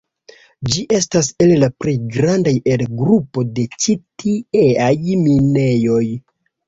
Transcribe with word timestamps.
Ĝi 0.75 0.79
estas 0.99 1.27
el 1.45 1.51
la 1.63 1.67
plej 1.83 1.93
grandaj 2.15 2.53
el 2.75 2.85
grupo 3.03 3.43
de 3.59 3.67
ĉi 3.85 3.97
tieaj 4.25 4.93
minejoj. 5.29 6.05